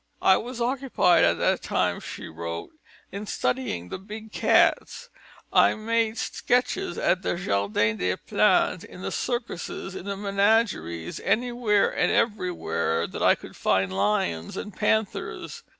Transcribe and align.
"I 0.23 0.35
was 0.35 0.59
occupied 0.59 1.23
at 1.23 1.37
that 1.37 1.61
time," 1.61 1.99
she 1.99 2.27
wrote, 2.27 2.71
"in 3.11 3.27
studying 3.27 3.89
the 3.89 3.99
big 3.99 4.31
cats; 4.31 5.09
I 5.53 5.75
made 5.75 6.17
sketches 6.17 6.97
at 6.97 7.21
the 7.21 7.35
Jardin 7.35 7.97
des 7.97 8.17
Plantes, 8.17 8.83
in 8.83 9.03
the 9.03 9.11
circuses, 9.11 9.93
in 9.93 10.05
the 10.07 10.17
menageries, 10.17 11.19
anywhere 11.19 11.95
and 11.95 12.11
everywhere 12.11 13.05
that 13.05 13.21
I 13.21 13.35
could 13.35 13.55
find 13.55 13.93
lions 13.93 14.57
and 14.57 14.75
panthers." 14.75 15.61